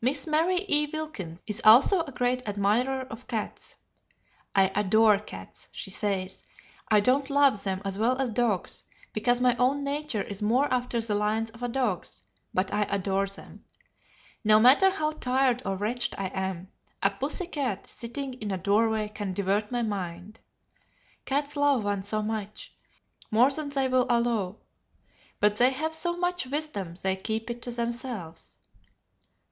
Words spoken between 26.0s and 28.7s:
much wisdom they keep it to themselves."